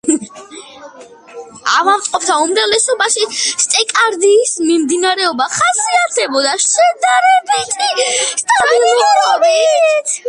ავადმყოფთა 1.73 2.37
უმრავლესობაში 2.45 3.27
სტენოკარდიის 3.65 4.55
მიმდინარეობა 4.71 5.49
ხასიათდება 5.59 6.57
შედარებითი 6.67 8.11
სტაბილურობით. 8.45 10.19